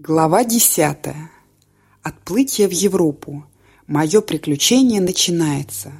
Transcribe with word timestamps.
Глава 0.00 0.44
десятая. 0.44 1.28
Отплытие 2.04 2.68
в 2.68 2.70
Европу. 2.70 3.44
Мое 3.88 4.20
приключение 4.20 5.00
начинается. 5.00 5.90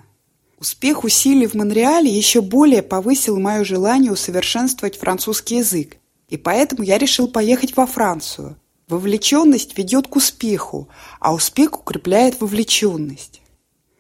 Успех 0.56 1.02
усилий 1.02 1.49
в 1.49 1.55
Монреале 1.55 2.08
еще 2.08 2.41
более 2.41 2.84
повысил 2.84 3.41
мое 3.41 3.65
желание 3.65 4.13
усовершенствовать 4.13 4.97
французский 4.97 5.57
язык, 5.57 5.97
и 6.29 6.37
поэтому 6.37 6.84
я 6.84 6.97
решил 6.97 7.26
поехать 7.26 7.76
во 7.76 7.87
Францию. 7.87 8.57
Вовлеченность 8.87 9.77
ведет 9.77 10.07
к 10.07 10.15
успеху, 10.15 10.89
а 11.19 11.35
успех 11.35 11.80
укрепляет 11.80 12.41
вовлеченность. 12.41 13.43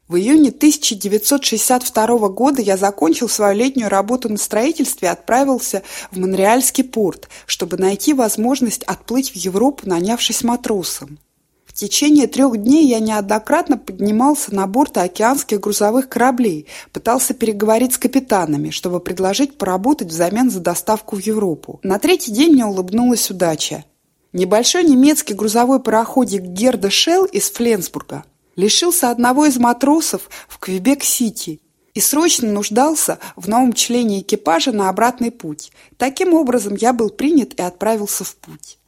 В 0.08 0.16
июне 0.16 0.48
1962 0.48 2.28
года 2.30 2.62
я 2.62 2.78
закончил 2.78 3.28
свою 3.28 3.54
летнюю 3.58 3.90
работу 3.90 4.30
на 4.30 4.38
строительстве 4.38 5.08
и 5.08 5.10
отправился 5.10 5.82
в 6.10 6.18
Монреальский 6.18 6.82
порт, 6.82 7.28
чтобы 7.44 7.76
найти 7.76 8.14
возможность 8.14 8.84
отплыть 8.84 9.30
в 9.32 9.36
Европу, 9.36 9.86
нанявшись 9.86 10.42
матросом. 10.44 11.18
В 11.66 11.74
течение 11.74 12.26
трех 12.26 12.56
дней 12.56 12.88
я 12.88 13.00
неоднократно 13.00 13.76
поднимался 13.76 14.54
на 14.54 14.66
борт 14.66 14.96
океанских 14.96 15.60
грузовых 15.60 16.08
кораблей, 16.08 16.66
пытался 16.90 17.34
переговорить 17.34 17.92
с 17.92 17.98
капитанами, 17.98 18.70
чтобы 18.70 19.00
предложить 19.00 19.58
поработать 19.58 20.08
взамен 20.08 20.50
за 20.50 20.60
доставку 20.60 21.16
в 21.16 21.20
Европу. 21.20 21.80
На 21.82 21.98
третий 21.98 22.32
день 22.32 22.54
мне 22.54 22.64
улыбнулась 22.64 23.30
удача. 23.30 23.84
Небольшой 24.32 24.84
немецкий 24.84 25.34
грузовой 25.34 25.80
пароходик 25.80 26.40
Герда 26.42 26.88
Шелл 26.88 27.26
из 27.26 27.50
Фленсбурга 27.50 28.24
лишился 28.58 29.10
одного 29.10 29.46
из 29.46 29.56
матросов 29.56 30.28
в 30.48 30.58
Квебек-Сити 30.58 31.60
и 31.94 32.00
срочно 32.00 32.50
нуждался 32.50 33.20
в 33.36 33.48
новом 33.48 33.72
члене 33.72 34.20
экипажа 34.20 34.72
на 34.72 34.90
обратный 34.90 35.30
путь. 35.30 35.72
Таким 35.96 36.34
образом, 36.34 36.74
я 36.74 36.92
был 36.92 37.08
принят 37.08 37.54
и 37.54 37.62
отправился 37.62 38.24
в 38.24 38.36
путь. 38.36 38.78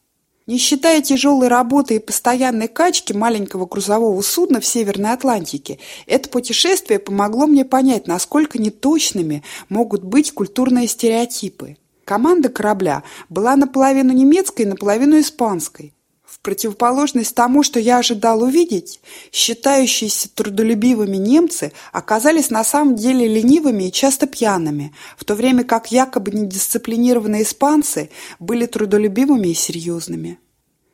Не 0.46 0.58
считая 0.58 1.00
тяжелой 1.00 1.46
работы 1.46 1.94
и 1.94 1.98
постоянной 2.00 2.66
качки 2.66 3.12
маленького 3.12 3.66
грузового 3.66 4.20
судна 4.22 4.60
в 4.60 4.66
Северной 4.66 5.12
Атлантике, 5.12 5.78
это 6.06 6.28
путешествие 6.28 6.98
помогло 6.98 7.46
мне 7.46 7.64
понять, 7.64 8.08
насколько 8.08 8.58
неточными 8.58 9.44
могут 9.68 10.02
быть 10.02 10.32
культурные 10.32 10.88
стереотипы. 10.88 11.76
Команда 12.04 12.48
корабля 12.48 13.04
была 13.28 13.54
наполовину 13.54 14.12
немецкой 14.12 14.66
наполовину 14.66 15.20
испанской. 15.20 15.94
Противоположность 16.42 17.34
тому, 17.34 17.62
что 17.62 17.78
я 17.78 17.98
ожидал 17.98 18.42
увидеть, 18.42 19.00
считающиеся 19.30 20.30
трудолюбивыми 20.34 21.16
немцы 21.16 21.72
оказались 21.92 22.48
на 22.48 22.64
самом 22.64 22.96
деле 22.96 23.28
ленивыми 23.28 23.88
и 23.88 23.92
часто 23.92 24.26
пьяными, 24.26 24.94
в 25.18 25.24
то 25.26 25.34
время 25.34 25.64
как 25.64 25.92
якобы 25.92 26.30
недисциплинированные 26.30 27.42
испанцы 27.42 28.08
были 28.38 28.64
трудолюбивыми 28.64 29.48
и 29.48 29.54
серьезными. 29.54 30.38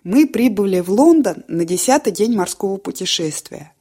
Мы 0.02 0.26
прибыли 0.26 0.80
в 0.80 0.90
Лондон 0.90 1.44
на 1.46 1.64
десятый 1.64 2.12
день 2.12 2.34
морского 2.34 2.76
путешествия. 2.76 3.72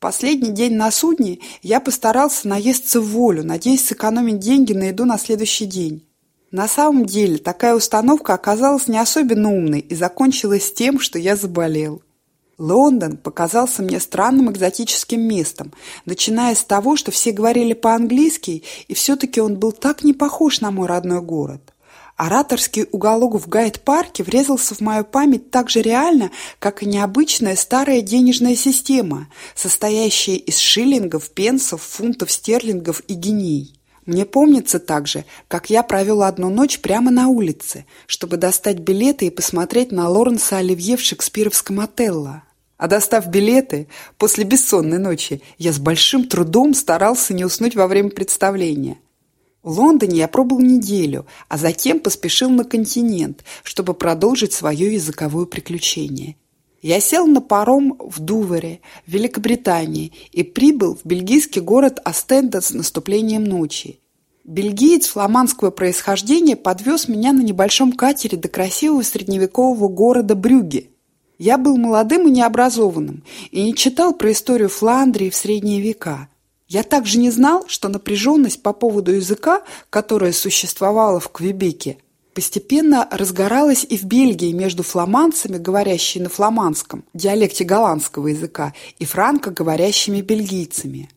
Последний 0.00 0.50
день 0.50 0.74
на 0.74 0.90
судне 0.90 1.38
я 1.62 1.78
постарался 1.78 2.48
наесться 2.48 3.00
в 3.00 3.06
волю, 3.06 3.44
надеясь 3.44 3.86
сэкономить 3.86 4.40
деньги 4.40 4.72
на 4.72 4.88
еду 4.88 5.04
на 5.04 5.18
следующий 5.18 5.66
день. 5.66 6.04
На 6.52 6.68
самом 6.68 7.06
деле, 7.06 7.38
такая 7.38 7.74
установка 7.74 8.34
оказалась 8.34 8.86
не 8.86 8.98
особенно 8.98 9.50
умной 9.50 9.80
и 9.80 9.94
закончилась 9.94 10.70
тем, 10.70 11.00
что 11.00 11.18
я 11.18 11.34
заболел. 11.34 12.02
Лондон 12.58 13.16
показался 13.16 13.82
мне 13.82 13.98
странным 13.98 14.52
экзотическим 14.52 15.20
местом, 15.20 15.72
начиная 16.04 16.54
с 16.54 16.62
того, 16.62 16.96
что 16.96 17.10
все 17.10 17.32
говорили 17.32 17.72
по-английски, 17.72 18.64
и 18.86 18.92
все-таки 18.92 19.40
он 19.40 19.56
был 19.58 19.72
так 19.72 20.04
не 20.04 20.12
похож 20.12 20.60
на 20.60 20.70
мой 20.70 20.86
родной 20.86 21.22
город. 21.22 21.72
Ораторский 22.18 22.86
уголок 22.92 23.34
в 23.40 23.48
Гайд-парке 23.48 24.22
врезался 24.22 24.74
в 24.74 24.80
мою 24.80 25.04
память 25.04 25.50
так 25.50 25.70
же 25.70 25.80
реально, 25.80 26.30
как 26.58 26.82
и 26.82 26.86
необычная 26.86 27.56
старая 27.56 28.02
денежная 28.02 28.56
система, 28.56 29.28
состоящая 29.54 30.36
из 30.36 30.58
шиллингов, 30.58 31.30
пенсов, 31.30 31.80
фунтов 31.82 32.30
стерлингов 32.30 33.00
и 33.08 33.14
геней. 33.14 33.81
Мне 34.04 34.26
помнится 34.26 34.80
также, 34.80 35.24
как 35.46 35.70
я 35.70 35.84
провел 35.84 36.22
одну 36.22 36.50
ночь 36.50 36.80
прямо 36.80 37.10
на 37.12 37.28
улице, 37.28 37.86
чтобы 38.06 38.36
достать 38.36 38.78
билеты 38.78 39.26
и 39.26 39.30
посмотреть 39.30 39.92
на 39.92 40.08
Лоренса 40.08 40.58
Оливье 40.58 40.96
в 40.96 41.00
шекспировском 41.00 41.78
Отелло. 41.78 42.42
А 42.78 42.88
достав 42.88 43.28
билеты, 43.28 43.86
после 44.18 44.42
бессонной 44.42 44.98
ночи, 44.98 45.40
я 45.56 45.72
с 45.72 45.78
большим 45.78 46.28
трудом 46.28 46.74
старался 46.74 47.32
не 47.32 47.44
уснуть 47.44 47.76
во 47.76 47.86
время 47.86 48.10
представления. 48.10 48.98
В 49.62 49.78
Лондоне 49.78 50.18
я 50.18 50.26
пробыл 50.26 50.58
неделю, 50.58 51.24
а 51.48 51.56
затем 51.56 52.00
поспешил 52.00 52.50
на 52.50 52.64
континент, 52.64 53.44
чтобы 53.62 53.94
продолжить 53.94 54.52
свое 54.52 54.92
языковое 54.92 55.46
приключение. 55.46 56.34
Я 56.82 56.98
сел 56.98 57.28
на 57.28 57.40
паром 57.40 57.96
в 58.00 58.18
Дувере, 58.18 58.80
в 59.06 59.12
Великобритании, 59.12 60.12
и 60.32 60.42
прибыл 60.42 60.96
в 60.96 61.06
бельгийский 61.06 61.60
город 61.60 62.00
Астенда 62.04 62.60
с 62.60 62.72
наступлением 62.72 63.44
ночи. 63.44 64.00
Бельгиец 64.42 65.06
фламандского 65.06 65.70
происхождения 65.70 66.56
подвез 66.56 67.06
меня 67.06 67.32
на 67.32 67.40
небольшом 67.40 67.92
катере 67.92 68.36
до 68.36 68.48
красивого 68.48 69.02
средневекового 69.02 69.86
города 69.86 70.34
Брюге. 70.34 70.88
Я 71.38 71.56
был 71.56 71.76
молодым 71.76 72.26
и 72.26 72.32
необразованным 72.32 73.22
и 73.52 73.62
не 73.62 73.74
читал 73.76 74.12
про 74.12 74.32
историю 74.32 74.68
Фландрии 74.68 75.30
в 75.30 75.36
средние 75.36 75.80
века. 75.80 76.28
Я 76.66 76.82
также 76.82 77.18
не 77.18 77.30
знал, 77.30 77.64
что 77.68 77.88
напряженность 77.88 78.60
по 78.60 78.72
поводу 78.72 79.12
языка, 79.12 79.62
которая 79.88 80.32
существовала 80.32 81.20
в 81.20 81.28
Квебеке, 81.28 81.98
постепенно 82.34 83.06
разгоралась 83.10 83.84
и 83.88 83.96
в 83.96 84.04
Бельгии 84.04 84.52
между 84.52 84.82
фламандцами, 84.82 85.58
говорящими 85.58 86.24
на 86.24 86.28
фламандском, 86.28 87.04
диалекте 87.14 87.64
голландского 87.64 88.28
языка, 88.28 88.72
и 88.98 89.04
франко-говорящими 89.04 90.20
бельгийцами. 90.20 91.10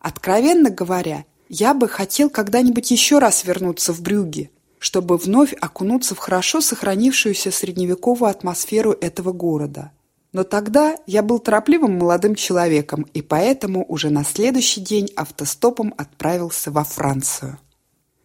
Откровенно 0.00 0.70
говоря, 0.70 1.24
я 1.48 1.74
бы 1.74 1.88
хотел 1.88 2.30
когда-нибудь 2.30 2.90
еще 2.90 3.18
раз 3.18 3.44
вернуться 3.44 3.92
в 3.92 4.00
Брюгге, 4.00 4.50
чтобы 4.78 5.16
вновь 5.16 5.52
окунуться 5.60 6.14
в 6.14 6.18
хорошо 6.18 6.60
сохранившуюся 6.60 7.50
средневековую 7.50 8.30
атмосферу 8.30 8.92
этого 8.92 9.32
города. 9.32 9.92
Но 10.32 10.44
тогда 10.44 10.96
я 11.06 11.22
был 11.22 11.40
торопливым 11.40 11.98
молодым 11.98 12.36
человеком 12.36 13.04
и 13.12 13.20
поэтому 13.20 13.84
уже 13.88 14.10
на 14.10 14.24
следующий 14.24 14.80
день 14.80 15.10
автостопом 15.16 15.92
отправился 15.98 16.70
во 16.70 16.84
Францию. 16.84 17.58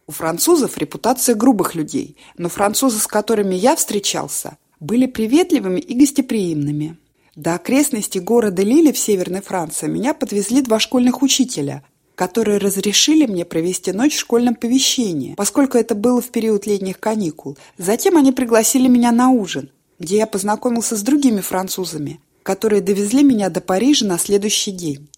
У 0.08 0.12
французов 0.12 0.78
репутация 0.78 1.34
грубых 1.34 1.74
людей, 1.74 2.16
но 2.38 2.48
французы, 2.48 3.00
с 3.00 3.08
которыми 3.08 3.56
я 3.56 3.74
встречался, 3.74 4.56
были 4.78 5.06
приветливыми 5.06 5.80
и 5.80 5.98
гостеприимными. 5.98 6.96
До 7.34 7.54
окрестностей 7.54 8.20
города 8.20 8.62
Лили 8.62 8.92
в 8.92 8.98
Северной 8.98 9.42
Франции 9.42 9.88
меня 9.88 10.14
подвезли 10.14 10.62
два 10.62 10.78
школьных 10.78 11.22
учителя, 11.22 11.82
которые 12.14 12.58
разрешили 12.58 13.26
мне 13.26 13.44
провести 13.44 13.90
ночь 13.90 14.14
в 14.14 14.20
школьном 14.20 14.54
помещении, 14.54 15.34
поскольку 15.34 15.76
это 15.76 15.96
было 15.96 16.20
в 16.20 16.30
период 16.30 16.66
летних 16.66 17.00
каникул. 17.00 17.58
Затем 17.76 18.16
они 18.16 18.30
пригласили 18.30 18.86
меня 18.86 19.10
на 19.10 19.30
ужин, 19.30 19.70
где 19.98 20.18
я 20.18 20.26
познакомился 20.28 20.96
с 20.96 21.02
другими 21.02 21.40
французами, 21.40 22.20
которые 22.44 22.80
довезли 22.80 23.24
меня 23.24 23.50
до 23.50 23.60
Парижа 23.60 24.06
на 24.06 24.18
следующий 24.18 24.70
день. 24.70 25.08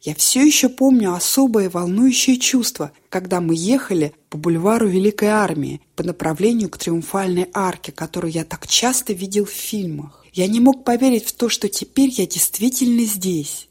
Я 0.00 0.14
все 0.14 0.44
еще 0.44 0.68
помню 0.68 1.12
особое 1.12 1.68
волнующее 1.68 2.36
чувство, 2.36 2.92
когда 3.08 3.40
мы 3.40 3.54
ехали 3.56 4.12
по 4.30 4.38
бульвару 4.38 4.86
Великой 4.86 5.28
Армии 5.28 5.80
по 5.96 6.04
направлению 6.04 6.70
к 6.70 6.78
Триумфальной 6.78 7.48
арке, 7.52 7.90
которую 7.90 8.32
я 8.32 8.44
так 8.44 8.68
часто 8.68 9.12
видел 9.12 9.44
в 9.44 9.50
фильмах. 9.50 10.24
Я 10.32 10.46
не 10.46 10.60
мог 10.60 10.84
поверить 10.84 11.24
в 11.24 11.32
то, 11.32 11.48
что 11.48 11.68
теперь 11.68 12.10
я 12.10 12.26
действительно 12.26 13.04
здесь. 13.04 13.68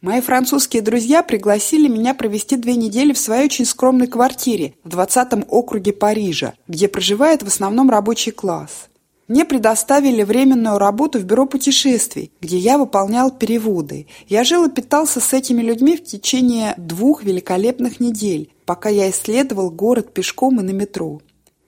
Мои 0.00 0.20
французские 0.20 0.82
друзья 0.82 1.22
пригласили 1.22 1.88
меня 1.88 2.14
провести 2.14 2.56
две 2.56 2.76
недели 2.76 3.12
в 3.12 3.18
своей 3.18 3.46
очень 3.46 3.64
скромной 3.64 4.06
квартире 4.06 4.74
в 4.84 4.96
20-м 4.96 5.44
округе 5.48 5.92
Парижа, 5.92 6.54
где 6.68 6.88
проживает 6.88 7.42
в 7.42 7.48
основном 7.48 7.90
рабочий 7.90 8.30
класс. 8.30 8.88
Мне 9.28 9.44
предоставили 9.44 10.22
временную 10.22 10.78
работу 10.78 11.18
в 11.18 11.24
бюро 11.24 11.46
путешествий, 11.46 12.30
где 12.40 12.58
я 12.58 12.78
выполнял 12.78 13.32
переводы. 13.32 14.06
Я 14.28 14.44
жил 14.44 14.66
и 14.66 14.70
питался 14.70 15.20
с 15.20 15.32
этими 15.32 15.62
людьми 15.62 15.96
в 15.96 16.04
течение 16.04 16.74
двух 16.76 17.24
великолепных 17.24 17.98
недель, 17.98 18.52
пока 18.64 18.88
я 18.88 19.10
исследовал 19.10 19.70
город 19.70 20.14
пешком 20.14 20.60
и 20.60 20.62
на 20.62 20.70
метро. 20.70 21.20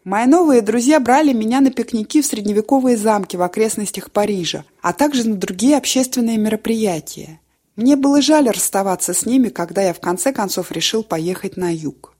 Мои 0.05 0.26
новые 0.26 0.62
друзья 0.62 1.00
брали 1.00 1.32
меня 1.32 1.60
на 1.60 1.70
пикники 1.70 2.22
в 2.22 2.26
средневековые 2.26 2.96
замки 2.96 3.37
в 3.37 3.43
окрестностях 3.43 4.12
Парижа, 4.12 4.64
а 4.81 4.93
также 4.93 5.28
на 5.28 5.34
другие 5.34 5.76
общественные 5.76 6.38
мероприятия. 6.38 7.40
Мне 7.75 7.96
было 7.96 8.22
жаль 8.22 8.49
расставаться 8.49 9.12
с 9.12 9.26
ними, 9.26 9.49
когда 9.49 9.82
я 9.82 9.93
в 9.93 10.00
конце 10.00 10.32
концов 10.32 10.70
решил 10.70 11.02
поехать 11.02 11.56
на 11.56 11.75
юг. 11.75 12.14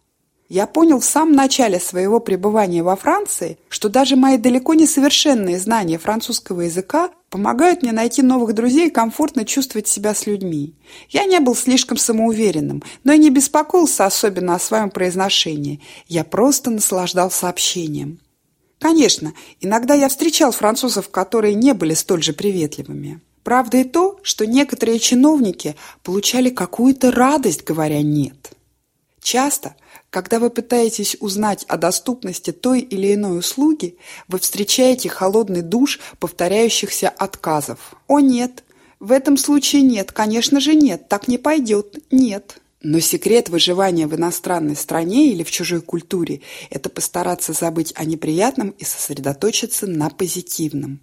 Я 0.49 0.67
понял 0.67 0.99
в 0.99 1.05
самом 1.05 1.35
начале 1.35 1.79
своего 1.79 2.21
пребывания 2.21 2.83
во 2.83 2.97
Франции, 2.97 3.59
что 3.69 3.91
даже 3.91 4.17
мои 4.17 4.39
далеко 4.39 4.73
не 4.73 4.87
совершенные 4.87 5.59
знания 5.59 5.99
французского 5.99 6.63
языка 6.63 7.11
помогают 7.29 7.83
мне 7.83 7.93
найти 7.93 8.23
новых 8.23 8.55
друзей 8.55 8.89
и 8.89 8.91
комфортно 8.91 9.45
чувствовать 9.45 9.89
себя 9.89 10.15
с 10.15 10.27
людьми. 10.27 10.75
Я 11.11 11.27
не 11.27 11.39
был 11.41 11.55
слишком 11.55 11.99
самоуверенным, 11.99 12.83
но 13.05 13.13
и 13.13 13.19
не 13.19 13.29
беспокоился 13.29 14.07
особенно 14.07 14.55
о 14.55 14.59
своем 14.59 14.89
произношении. 14.89 15.83
Я 16.07 16.25
просто 16.25 16.71
наслаждался 16.71 17.51
общением. 17.51 18.19
Конечно, 18.79 19.35
иногда 19.61 19.93
я 19.93 20.09
встречал 20.09 20.53
французов, 20.53 21.11
которые 21.11 21.55
не 21.55 21.75
были 21.75 21.93
столь 21.93 22.23
же 22.23 22.33
приветливыми. 22.33 23.21
Правда 23.43 23.79
и 23.79 23.85
то, 23.85 24.19
что 24.23 24.47
некоторые 24.47 24.99
чиновники 24.99 25.77
получали 26.03 26.49
какую-то 26.49 27.11
радость, 27.11 27.65
говоря 27.65 28.01
«нет». 28.01 28.53
Часто, 29.21 29.77
когда 30.11 30.39
вы 30.39 30.51
пытаетесь 30.51 31.17
узнать 31.21 31.65
о 31.69 31.77
доступности 31.77 32.53
той 32.53 32.81
или 32.81 33.15
иной 33.15 33.39
услуги, 33.39 33.97
вы 34.29 34.39
встречаете 34.39 35.09
холодный 35.09 35.63
душ 35.63 36.01
повторяющихся 36.19 37.09
отказов. 37.09 37.95
«О, 38.07 38.21
нет! 38.21 38.65
В 39.01 39.13
этом 39.13 39.37
случае 39.37 39.83
нет, 39.83 40.13
конечно 40.13 40.61
же 40.61 40.75
нет, 40.75 41.09
так 41.09 41.29
не 41.29 41.39
пойдет, 41.39 41.99
нет». 42.11 42.61
Но 42.81 43.01
секрет 43.01 43.49
выживания 43.49 44.07
в 44.07 44.15
иностранной 44.15 44.77
стране 44.77 45.33
или 45.33 45.43
в 45.43 45.51
чужой 45.51 45.81
культуре– 45.81 46.43
это 46.71 46.89
постараться 46.89 47.53
забыть 47.53 47.93
о 47.97 48.05
неприятном 48.05 48.71
и 48.71 48.85
сосредоточиться 48.85 49.89
на 49.89 50.11
позитивном. 50.11 51.01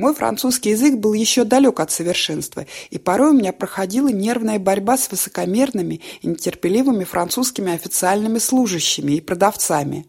Мой 0.00 0.14
французский 0.14 0.70
язык 0.70 0.94
был 0.94 1.12
еще 1.12 1.44
далек 1.44 1.78
от 1.78 1.90
совершенства, 1.90 2.64
и 2.88 2.96
порой 2.96 3.32
у 3.32 3.34
меня 3.34 3.52
проходила 3.52 4.08
нервная 4.08 4.58
борьба 4.58 4.96
с 4.96 5.10
высокомерными 5.10 6.00
и 6.22 6.26
нетерпеливыми 6.26 7.04
французскими 7.04 7.74
официальными 7.74 8.38
служащими 8.38 9.12
и 9.12 9.20
продавцами. 9.20 10.06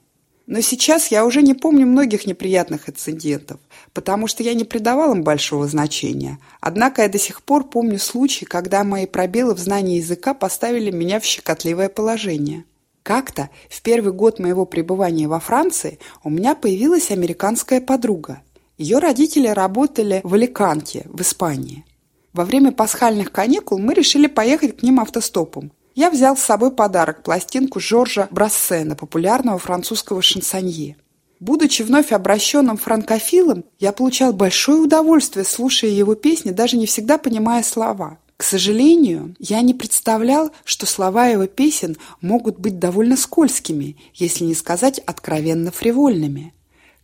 Но 0.48 0.62
сейчас 0.62 1.08
я 1.08 1.26
уже 1.26 1.42
не 1.42 1.54
помню 1.54 1.86
многих 1.86 2.26
неприятных 2.26 2.88
инцидентов, 2.88 3.60
потому 3.92 4.28
что 4.28 4.44
я 4.44 4.54
не 4.54 4.64
придавал 4.64 5.12
им 5.12 5.24
большого 5.24 5.68
значения. 5.68 6.40
Однако 6.62 7.02
я 7.02 7.10
до 7.10 7.20
сих 7.20 7.42
пор 7.44 7.68
помню 7.68 8.00
случаи, 8.00 8.46
когда 8.46 8.86
мои 8.86 9.06
пробелы 9.06 9.56
в 9.56 9.60
знании 9.60 9.98
языка 9.98 10.34
поставили 10.34 10.90
меня 10.90 11.20
в 11.20 11.26
щекотливое 11.26 11.90
положение. 11.90 12.64
Как-то, 13.04 13.50
в 13.70 13.82
первый 13.82 14.14
год 14.14 14.40
моего 14.40 14.66
пребывания 14.66 15.28
во 15.28 15.42
Франции, 15.42 16.00
у 16.24 16.30
меня 16.30 16.56
появилась 16.56 17.12
американская 17.12 17.82
подруга– 17.82 18.42
ее 18.82 18.98
родители 18.98 19.48
работали 19.48 20.22
в 20.24 20.34
Аликанте, 20.34 21.06
в 21.06 21.22
Испании. 21.22 21.86
Во 22.34 22.46
время 22.46 22.72
пасхальных 22.72 23.32
каникул 23.32 23.78
мы 23.78 23.94
решили 23.94 24.26
поехать 24.26 24.78
к 24.78 24.84
ним 24.84 25.00
автостопом. 25.00 25.72
Я 25.94 26.10
взял 26.10 26.36
с 26.36 26.42
собой 26.42 26.72
подарок– 26.72 27.22
пластинку 27.24 27.80
Жоржа 27.80 28.28
Брассена, 28.32 28.96
популярного 28.96 29.60
французского 29.60 30.24
шансонье. 30.24 30.96
Будучи 31.40 31.84
вновь 31.84 32.12
обращенным 32.12 32.78
франкофилом, 32.78 33.66
я 33.80 33.92
получал 33.92 34.34
большое 34.34 34.80
удовольствие, 34.80 35.46
слушая 35.46 35.92
его 35.92 36.16
песни, 36.16 36.50
даже 36.50 36.78
не 36.78 36.88
всегда 36.88 37.20
понимая 37.20 37.62
слова. 37.62 38.18
К 38.38 38.44
сожалению, 38.44 39.36
я 39.38 39.62
не 39.62 39.76
представлял, 39.76 40.50
что 40.64 40.88
слова 40.88 41.28
его 41.28 41.46
песен 41.46 41.98
могут 42.22 42.58
быть 42.58 42.80
довольно 42.80 43.16
скользкими, 43.16 43.98
если 44.16 44.46
не 44.46 44.56
сказать 44.56 44.98
откровенно 45.00 45.72
фривольными. 45.72 46.54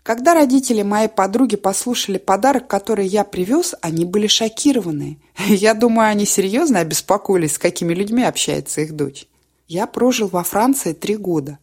Когда 0.07 0.33
родители 0.33 0.83
моей 0.83 1.09
подруги 1.09 1.57
послушали 1.57 2.18
подарок, 2.18 2.69
который 2.69 3.06
я 3.06 3.25
привез, 3.25 3.75
они 3.81 4.06
были 4.06 4.27
шокированы. 4.27 5.19
Я 5.50 5.74
думаю, 5.74 6.07
они 6.07 6.25
серьезно 6.25 6.80
обеспокоились, 6.80 7.56
с 7.56 7.57
какими 7.57 7.94
людьми 7.94 8.24
общается 8.24 8.80
их 8.80 8.95
дочь. 8.95 9.27
Я 9.68 9.86
прожил 9.86 10.30
во 10.30 10.44
Франции 10.44 10.94
три 10.94 11.18
года. 11.18 11.59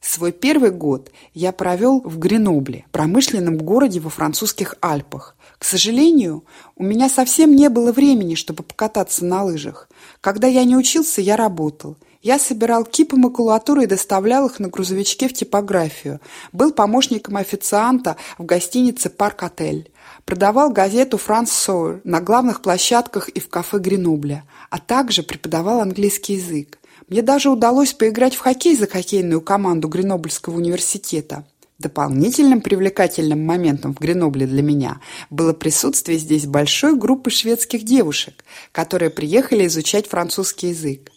Свой 0.00 0.32
первый 0.32 0.70
год 0.70 1.10
я 1.34 1.52
провел 1.52 2.00
в 2.00 2.18
Гренобле, 2.18 2.86
промышленном 2.90 3.58
городе 3.58 4.00
во 4.00 4.08
французских 4.08 4.76
Альпах. 4.80 5.36
К 5.58 5.64
сожалению, 5.64 6.44
у 6.76 6.84
меня 6.84 7.10
совсем 7.10 7.54
не 7.54 7.68
было 7.68 7.92
времени, 7.92 8.34
чтобы 8.34 8.62
покататься 8.62 9.26
на 9.26 9.44
лыжах. 9.44 9.90
Когда 10.22 10.46
я 10.46 10.64
не 10.64 10.74
учился, 10.74 11.20
я 11.20 11.36
работал– 11.36 11.98
я 12.24 12.38
собирал 12.38 12.84
кипы 12.84 13.16
макулатуры 13.16 13.84
и 13.84 13.86
доставлял 13.86 14.46
их 14.46 14.58
на 14.58 14.68
грузовичке 14.68 15.28
в 15.28 15.34
типографию. 15.34 16.20
Был 16.52 16.72
помощником 16.72 17.36
официанта 17.36 18.16
в 18.38 18.46
гостинице 18.46 19.10
«Парк-отель». 19.10 19.92
Продавал 20.24 20.70
газету 20.70 21.18
«Франс 21.18 21.52
Сойер» 21.52 22.00
на 22.02 22.22
главных 22.22 22.62
площадках 22.62 23.28
и 23.28 23.40
в 23.40 23.50
кафе 23.50 23.78
Гренобля, 23.78 24.44
а 24.70 24.78
также 24.78 25.22
преподавал 25.22 25.80
английский 25.80 26.34
язык. 26.34 26.78
Мне 27.08 27.20
даже 27.20 27.50
удалось 27.50 27.92
поиграть 27.92 28.34
в 28.34 28.40
хоккей 28.40 28.74
за 28.74 28.86
хоккейную 28.86 29.42
команду 29.42 29.88
Гренобльского 29.88 30.56
университета. 30.56 31.44
Дополнительным 31.78 32.62
привлекательным 32.62 33.44
моментом 33.44 33.94
в 33.94 33.98
Гренобле 34.00 34.46
для 34.46 34.62
меня 34.62 34.98
было 35.28 35.52
присутствие 35.52 36.18
здесь 36.18 36.46
большой 36.46 36.96
группы 36.96 37.28
шведских 37.28 37.84
девушек, 37.84 38.44
которые 38.72 39.10
приехали 39.10 39.66
изучать 39.66 40.08
французский 40.08 40.68
язык 40.68 41.10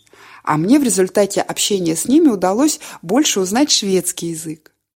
а 0.48 0.56
мне 0.56 0.80
в 0.80 0.84
результате 0.84 1.42
общения 1.42 1.94
с 1.94 2.08
ними 2.08 2.30
удалось 2.30 2.80
больше 3.02 3.42
узнать 3.42 3.70
шведский 3.70 4.28
язык. 4.28 4.74